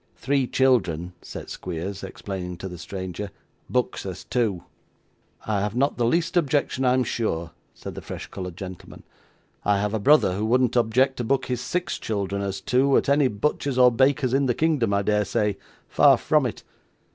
[0.15, 3.29] Three children,' said Squeers, explaining to the stranger,
[3.69, 4.63] 'books as two.'
[5.45, 9.03] 'I have not the least objection I am sure,' said the fresh coloured gentleman;
[9.63, 13.09] 'I have a brother who wouldn't object to book his six children as two at
[13.09, 15.59] any butcher's or baker's in the kingdom, I dare say.
[15.87, 16.63] Far from it.